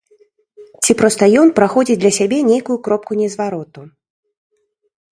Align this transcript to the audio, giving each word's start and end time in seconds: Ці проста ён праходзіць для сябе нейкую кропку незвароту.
Ці 0.83 0.91
проста 1.01 1.23
ён 1.43 1.53
праходзіць 1.59 1.99
для 2.05 2.11
сябе 2.19 2.39
нейкую 2.51 2.77
кропку 2.91 3.11
незвароту. 3.23 3.89